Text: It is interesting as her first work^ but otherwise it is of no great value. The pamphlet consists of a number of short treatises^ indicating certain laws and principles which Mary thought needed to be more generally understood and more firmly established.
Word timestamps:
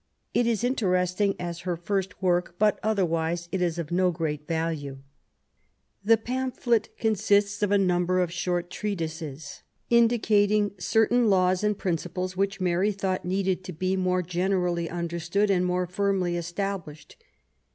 It 0.33 0.47
is 0.47 0.63
interesting 0.63 1.35
as 1.39 1.59
her 1.59 1.77
first 1.77 2.19
work^ 2.21 2.53
but 2.57 2.79
otherwise 2.81 3.47
it 3.51 3.61
is 3.61 3.77
of 3.77 3.91
no 3.91 4.09
great 4.09 4.47
value. 4.47 4.97
The 6.03 6.17
pamphlet 6.17 6.89
consists 6.97 7.61
of 7.61 7.71
a 7.71 7.77
number 7.77 8.19
of 8.19 8.33
short 8.33 8.71
treatises^ 8.71 9.61
indicating 9.91 10.71
certain 10.79 11.29
laws 11.29 11.63
and 11.63 11.77
principles 11.77 12.35
which 12.35 12.59
Mary 12.59 12.91
thought 12.91 13.25
needed 13.25 13.63
to 13.65 13.73
be 13.73 13.95
more 13.95 14.23
generally 14.23 14.89
understood 14.89 15.51
and 15.51 15.67
more 15.67 15.85
firmly 15.85 16.35
established. 16.35 17.15